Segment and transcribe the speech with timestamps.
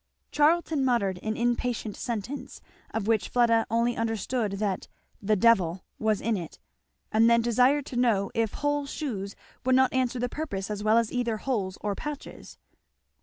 [0.31, 2.59] Charlton muttered an impatient sentence,
[2.91, 4.87] of which Fleda only understood that
[5.21, 6.57] "the devil" was in it,
[7.11, 10.97] and then desired to know if whole shoes would not answer the purpose as well
[10.97, 12.57] as either holes or patches?